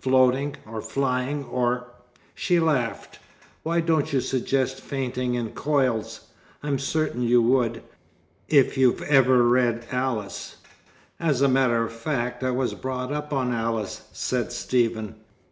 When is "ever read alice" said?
9.02-10.56